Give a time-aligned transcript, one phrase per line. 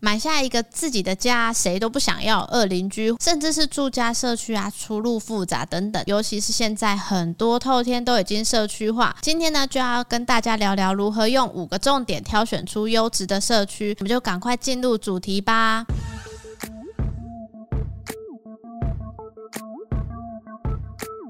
[0.00, 6.00] 买下一个自己的家，谁都不想要二邻居，甚至是住家社区啊，出入复杂等等。
[6.06, 9.16] 尤其是现在很多透天都已经社区化。
[9.20, 13.96] 今天呢，就要跟大家聊聊如何用五个重点挑选出优质的社区。
[13.98, 15.84] 我们就赶快进入主题吧。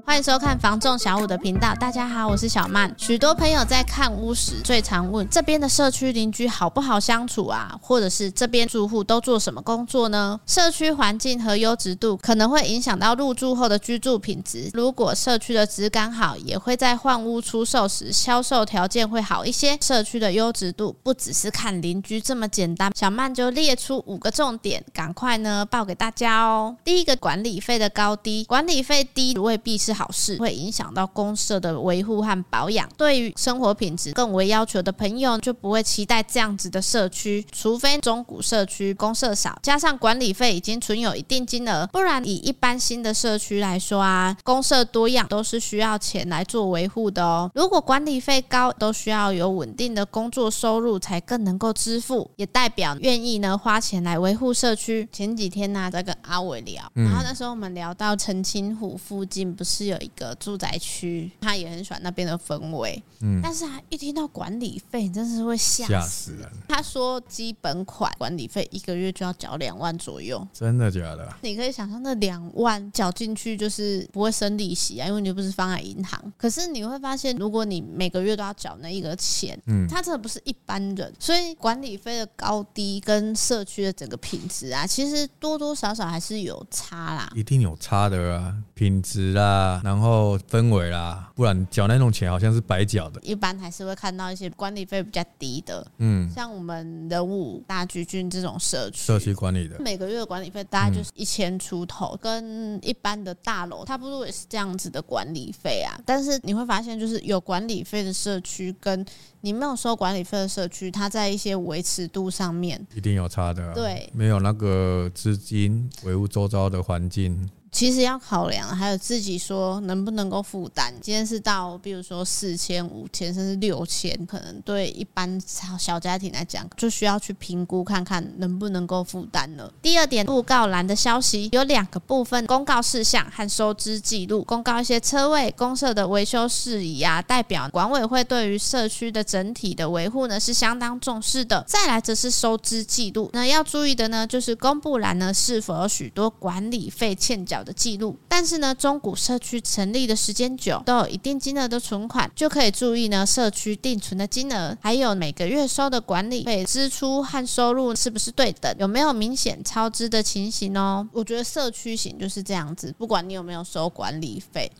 [0.09, 1.71] 欢迎收看房仲小五的频道。
[1.75, 2.91] 大家好，我是小曼。
[2.97, 7.77] 许多朋友在看屋时最常问：这边的社区邻居好不好相处啊？
[7.79, 10.39] 或者是这边住户都做什么工作呢？
[10.47, 14.71] 社区环境和优质度可能会影响到入住后的居住品质。
[14.73, 19.77] 如果社区的质感好，也会在换屋出售时销售条件会好一些。
[19.79, 22.91] 社区的优质度不只是看邻居这么简单。
[22.95, 26.75] 小曼就列出五个重点，赶快呢报给大家哦。
[26.83, 32.87] 第一个，管理费的高低，管理费低未必是好事，会影响到公社的维护和保养。
[32.95, 37.45] 对于生活品质更为要求的朋友，就不会期待这样子的社区。
[37.51, 47.51] 除非中古社区公社少，加上管理费已经存有一定金额，不然以一般新的社区来说啊，公社多样都是需要钱来做维护的哦。
[47.53, 55.05] 如果管理费高，都需要有稳定的工作收入才更能够支付，也代表愿意呢花钱来维护社区。
[55.11, 63.01] 前几天呢、啊，在跟阿伟聊，然后那时候我们聊到澄清湖附近不是有一个住宅区，他也很喜欢那边的氛围。
[63.21, 66.49] 嗯，但是他一听到管理费，真是会吓死人。
[66.67, 71.27] 他说基本款管理费一个月就要缴两万左右，真的假的？
[71.41, 76.19] 你可以想象那两万缴进去就是不会生利息啊，因为你又不是放在银行。
[76.37, 81.13] 可是你会发现，如果你每个月都要缴那一个钱，嗯，他真的不是一般人。
[81.19, 93.19] 所以管理费的高低跟社区的整个品质啊，其实多多少少还是有差啦，一定有差的啊，品质啦，然后氛围啦，不然缴那种钱好像是白缴的。
[93.21, 105.99] 一般还是会看到一些管理费比较低的，嗯，像我们人武大居郡这种社区，社区管理的，每个月的管理费大概就是一千出头，嗯，跟一般的大楼差不多也是这样子的管理费啊。
[106.05, 109.05] 但是你会发现，就是有管理费的社区跟
[109.41, 113.73] 你没有收管理费的社区，它在一些维持度上面一定有差的啊。
[113.73, 117.49] 对，没有那个资金维护周遭的环境。
[117.71, 120.93] 其实要考量，还有自己说能不能够负担。
[121.01, 125.39] 今天是到，比如说四千、五千，甚至六千，可能对一般
[125.77, 129.71] 小家庭来讲，就需要去评估看看能不能够负担了。
[129.81, 134.43] 第二点，布告栏的消息有两个部分：公告事项和收支记录。
[134.43, 141.63] 公告一些车位、公社的维修事宜啊，代表管委会对于社区的整体的维护呢是相当重视的。
[141.67, 161.07] 再来则是收支记录，那要注意的呢，就是公布栏呢是否有许多管理费欠缴的记录，但是呢，中古社区成立的时间久，都有一定金额的存款，就可以注意呢，社区定存的金额，还有每个月收的管理费支出和收入是不是对等，有没有明显超支的情形哦？
[161.11, 164.71] 我觉得社区型就是这样子，不管你有没有收管理费，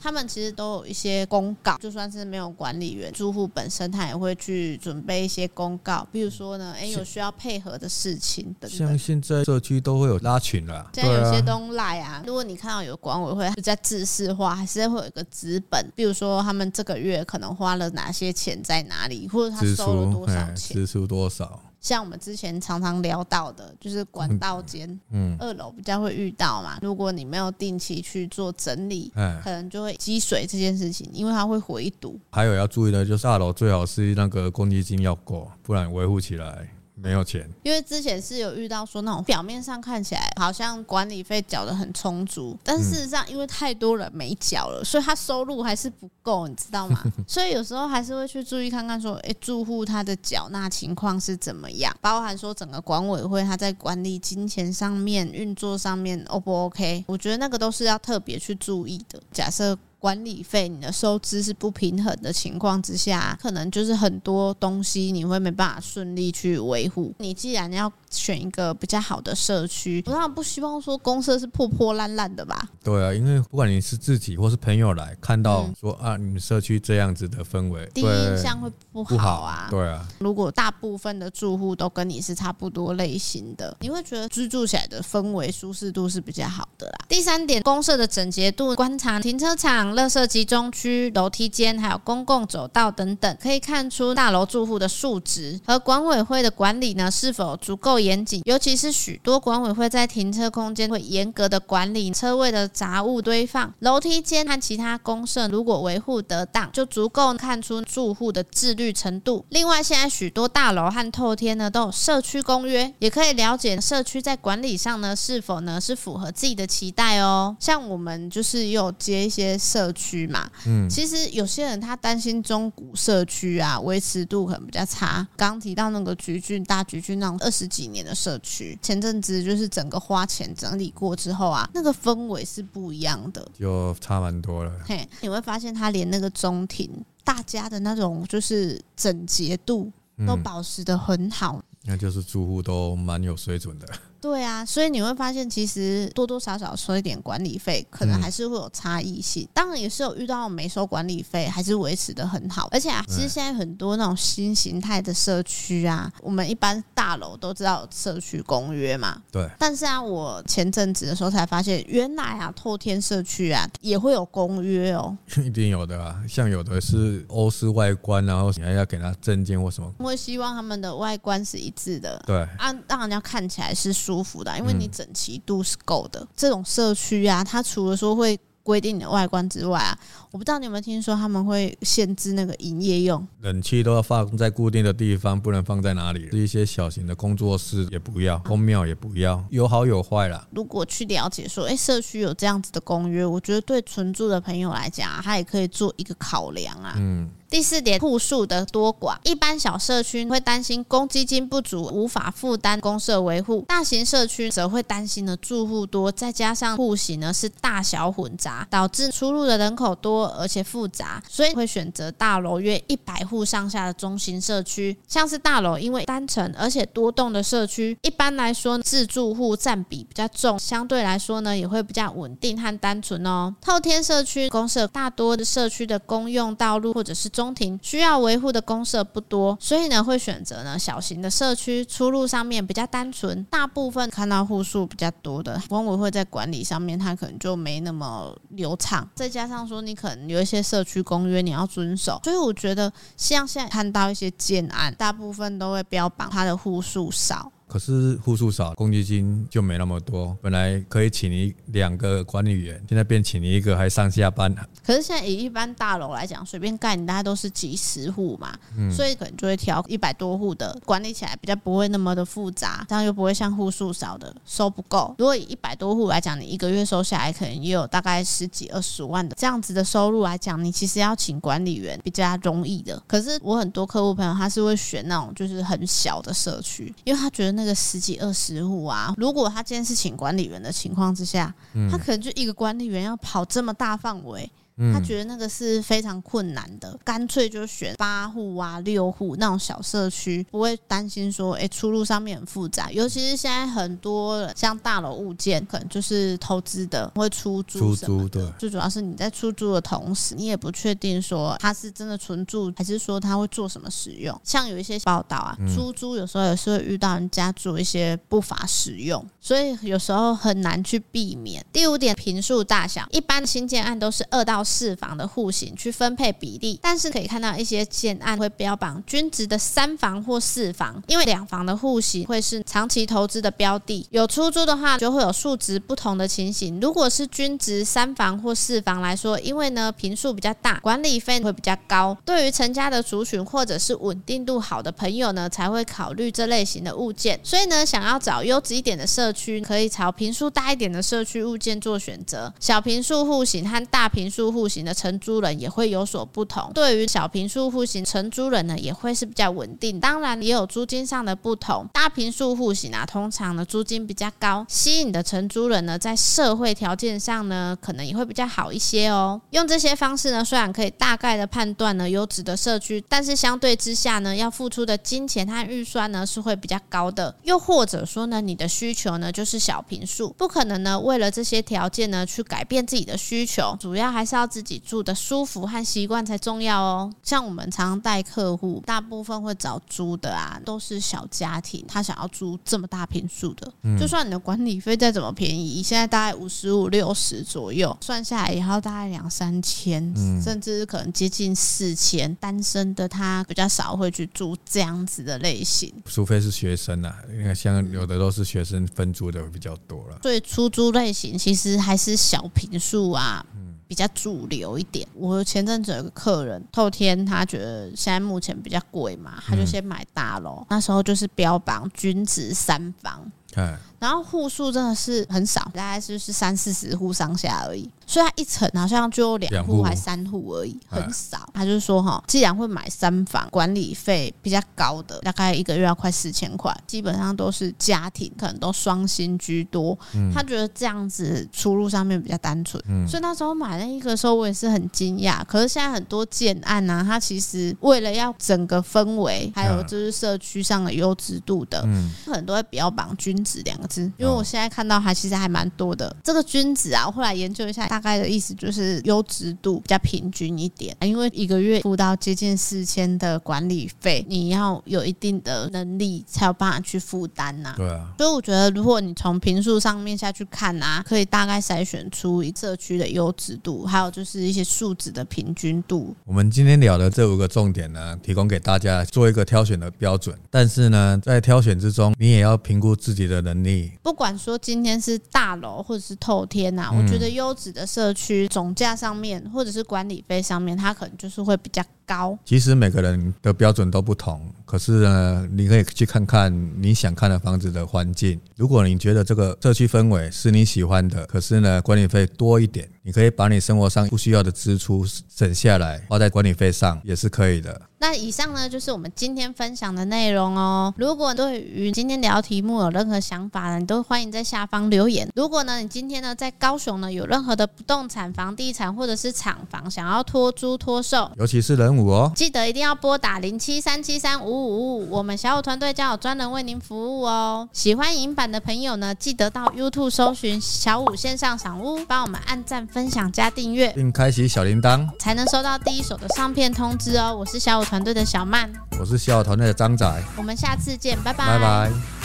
[0.00, 8.70] 他们其实都有一些公告，就算是没有管理员，住户本身他也会去准备一些公告，比如说呢，哎，有需要配合的事情等等。
[8.70, 21.62] 像现在社区都会有拉群了，现在有些都赖啊，如果你看到有管委会在制式化，还是会有一个资本，比如说他们这个月可能花了哪些钱在哪里，或者他收了多少钱，支出多少。
[21.78, 26.78] 像我们之前常常聊到的，就是管道间，嗯，二楼比较会遇到嘛。
[26.82, 32.18] 如果你没有定期去做整理，嗯可能就会积水这件事情，因为它会回堵。
[32.32, 36.68] 还有要注意的，就是二楼最好是那个公积金要够，不然维护起来。
[36.98, 47.02] 没有钱，因为之前是有遇到说那种表面上看起来好像管理费缴得很充足，但事实上因为太多人没缴了，所以他收入还是不够，你知道吗？
[47.28, 57.04] 所以有时候还是会去注意看看说，哎，住户他的缴纳情况是怎么样，包含说整个管委会他在管理金钱上面、运作上面 O 不 OK？
[57.06, 59.22] 我觉得那个都是要特别去注意的。
[59.30, 59.78] 假设。
[60.06, 67.12] 管理费，你的收支是不平衡的情况之下，可能就是很多东西你会没办法顺利去维护。
[67.18, 72.68] 你既然要选一个比较好的社区，我当然不希望说公社是破破烂烂的吧？
[72.84, 79.66] 对啊，因为不管你是自己或是朋友来看到说、嗯、啊，你们社区这样子的氛围，第一印象会不好啊。
[79.68, 86.98] 对啊，如果大部分的住户都跟你是差不多类型的，你会觉得居住起来的氛围舒适度是比较好的啦。
[87.08, 89.95] 第三点，公社的整洁度，观察停车场。
[89.96, 98.42] 垃圾集中区、楼梯间，还有公共走道等等，可以看出大楼住户的素质和管委会的管理呢是否足够严谨。
[98.44, 109.46] 尤其是许多管委会在停车空间会严格的管理车位的杂物堆放，楼梯间和其他公设如果维护得当，就足够看出住户的自律程度。
[109.48, 117.56] 另外，现在许多大楼和透天呢都有社区公约，也可以了解社区在管理上呢是否呢是符合自己的期待哦。
[117.58, 125.26] 像我们就是有接一些社区嘛，嗯，其实有些人他担心中古社区啊维持度可能比较差。
[125.36, 134.72] 刚提到那个橘郡大橘郡那种二十几年的社区，前阵子就是整个花钱整理过之后啊，那个氛围是不一样的，就差蛮多了。
[134.86, 136.90] 嘿，你会发现他连那个中庭，
[137.22, 139.92] 大家的那种就是整洁度
[140.26, 143.86] 都保持的很好，嗯，那就是住户都蛮有水准的。
[144.26, 149.44] 对啊，所以你会发现，其实多多少少收一点管理费，可能还是会有差异性。
[149.44, 152.68] 嗯、当然也是有遇到没收管理费，还是维持的很好。
[152.72, 159.22] 而且啊，其实现在很多那种新形态的社区啊，我们一般大楼都知道有社区公约嘛。
[159.30, 159.48] 对。
[159.60, 165.16] 但是啊，我前阵子的时候才发现，原来啊，透天社区啊也会有公约哦。
[165.38, 169.94] 一定有的啊，像有的是欧式外观，然后你还要给他证件或什么。
[169.98, 172.20] 我会希望他们的外观是一致的。
[172.26, 172.36] 对。
[172.58, 176.26] 啊，让人家看起来是舒服的，因为你整齐度是够的。
[176.36, 179.96] 这种社区啊，它除了说会规定你的外观之外啊，
[180.32, 186.28] 我不知道你有没有听说他们会限制那个营业用，冷气都要放在固定的地方，不能放在哪里。
[186.30, 190.44] 是一些小型的工作室也不要，公庙也不要，有好有坏啦。
[190.50, 196.94] 如果去了解说，哎，社区有这样子的公约，我觉得对纯住的朋友来讲啊，他也可以做一个考量啊。
[196.96, 197.30] 嗯。
[197.48, 214.96] 第四点，户数的多寡，一般小社区会担心公积金不足，无法负担公社维护；大型社区则会担心呢住户多，再加上户型呢是大小混杂，导致出入的人口多而且复杂，所以会选择大楼约一百户上下的中型社区。
[215.06, 223.54] 像是大楼因为单层而且多栋的社区，一般来说自住户占比比较重，相对来说呢也会比较稳定和单纯哦。
[223.60, 233.44] 透天社区公社大多的社区的公用道路或者是中庭需要维护的公设不多，所以呢会选择呢小型的社区，出入上面比较单纯。
[233.44, 239.06] 大部分看到户数比较多的，管委会在管理上面，它可能就没那么流畅。
[239.14, 247.52] 再加上说你可能有一些社区公约你要遵守，所以我觉得像现在看到一些建案，大部分都会标榜它的户数少。
[247.68, 250.36] 可是户数少，公积金就没那么多。
[250.40, 254.54] 本来可以请一两个管理员，现在变请你一个，还上下班。
[254.84, 265.12] 可是现在以一般大楼来讲，随便盖，你大家都是几十户嘛，嗯、所以可能就会挑一百多户的，管理起来比较不会那么的复杂，这样又不会像户数少的收不够。
[265.18, 273.02] 如果以一百多户来讲，你一个月收下来可能也有大概十几二十万的这样子的收入来讲，你其实要请管理员比较容易的。
[273.08, 277.55] 可是我很多客户朋友他是会选那种就是很小的社区，因为他觉得。
[277.56, 281.52] 那个十几二十户啊，如果他今天是请管理员的情况之下，
[281.90, 284.48] 他可能就一个管理员要跑这么大范围。
[284.92, 292.90] 他觉得那个是非常困难的，干脆就选八户啊、六户那种小社区，不会担心说，哎，出入上面很复杂。
[292.92, 298.22] 尤其是现在很多像大楼物件，可能就是投资的，会出租什么的。
[298.22, 298.52] 出租对。
[298.58, 304.38] 最主要是你在出租的同时，你也不确定说他是真的纯住，还是说他会做什么使用。
[304.44, 311.64] 像有一些报道啊，出租有时候也是会遇到人家做一些不法使用，所以有时候很难去避免。
[311.72, 324.06] 第五点，平数大小，一般新建案都是二到四房的户型去分配比例，但是可以看到一些建案会标榜均值的三房或四房，因为两房的户型会是长期投资的标的。
[324.10, 326.80] 有出租的话，就会有数值不同的情形。
[326.80, 332.16] 如果是均值三房或四房来说，因为呢平数比较大，管理费会比较高。
[332.24, 337.38] 对于成家的族群或者是稳定度好的朋友呢，才会考虑这类型的物件。
[337.44, 342.52] 所以呢，想要找优质一点的社区，可以朝平数大一点的社区物件做选择。
[342.58, 346.70] 小平数户型和大平数户型的承租人也会有所不同。
[346.72, 350.00] 对于小平数户型承租人呢，也会是比较稳定。
[350.00, 351.86] 当然也有租金上的不同。
[351.92, 359.38] 大平数户型啊，通常呢租金比较高，吸引的承租人呢，在社会条件上呢，可能也会比较好一些哦。
[359.50, 367.34] 用这些方式呢，虽然可以大概的判断呢优质的社区，但是相对之下呢，要付出的金钱和预算呢是会比较高的。
[367.42, 374.45] 又或者说呢，你的需求呢就是小平数，不可能呢为了这些条件呢去改变自己的需求，主要还是要。
[374.46, 377.12] 道自己住的舒服和习惯才重要哦。
[377.22, 383.72] 像我们常带客户，大部分会找租的啊，都是小家庭，他想要租这么大平数的。
[383.82, 392.34] 嗯、就算你的管理费再怎么便宜，现在大概五十五六十左右，算下来也要大概两三千，嗯、甚至可能接近四千。
[392.36, 400.18] 单身的他比较少会去租这样子的类型，除非是学生啊，因为像有的都是学生分租的比较多了。
[400.22, 403.44] 所以出租类型其实还是小平数啊。
[403.88, 405.06] 比较主流一点。
[405.14, 410.58] 我前阵子有个客人，透天他觉得现在目前比较贵嘛，他就先买大楼。
[410.62, 417.90] 嗯、那时候就是标榜均值三房，嗯、然后户数真的是很少，大概就是三四十户上下而已。
[418.08, 421.48] 所以它一层好像就有两户还三户而已，很少。
[421.52, 429.98] 他就是说哈，既然会买三房，管理费比较高的，大概一个月要快四千块，基本上都是家庭，可能都双薪居多。
[430.32, 432.80] 他觉得这样子出入上面比较单纯。
[433.08, 435.44] 所以那时候买那一个时候，我也是很惊讶。
[435.44, 441.84] 可是现在很多建案呢，它其实为了要整个氛围，还有就是社区上的优质度的，
[442.24, 444.02] 很多会标榜均质两个字。
[444.18, 446.14] 因为我现在看到还其实还蛮多的。
[446.22, 447.86] 这个均质啊，我后来研究一下。
[447.86, 457.74] 大概的意思就是优质度比较平均一点，因为一个月付到接近四千的管理费，你要有一定的能力才有办法去负担呐。
[457.76, 466.12] 对啊，所以我觉得如果你从评数上面下去看啊，可以大概筛选出一社区的优质度，还有就是一些数值的平均度。
[466.24, 470.36] 我们今天聊的这五个重点呢，提供给大家做一个挑选的标准。
[470.50, 473.75] 但是呢，在挑选之中，你也要评估自己的能力。
[474.02, 477.86] 不管说今天是大楼或者是透天呐，我觉得优质的。
[477.86, 482.38] 社区总价上面，或者是管理费上面，它可能就是会比较高。
[482.44, 488.40] 其实每个人的标准都不同，可是呢，你可以去看看你想看的房子的环境。
[488.56, 497.82] 如果你觉得这个社区氛围是你喜欢的，可是呢，管理费多一点，你可以把你生活上不需要的支出省下来，花在管理费上也是可以的。
[497.98, 500.92] 那以上呢，就是我们今天分享的内容哦。
[500.98, 505.26] 如果对于今天聊题目有任何想法呢，你都欢迎在下方留言。
[505.34, 511.95] 如果呢，你今天呢在高雄呢有任何的不动产、房地产或者是厂房想要托租托售，尤其是人
[512.34, 517.68] 记得一定要拨打零七三七三五五五五，我们小五团队将有专人为您服务哦。
[517.72, 527.34] 喜欢影版的朋友呢，记得到 YouTube 搜寻小五线上赏屋，帮我们按赞、分享、加订阅，并开启小铃铛，才能收到第一手的上片通知哦。
[527.36, 532.15] 我是小五团队的小曼，我是小五团队的张仔，我们下次见，拜拜，拜拜。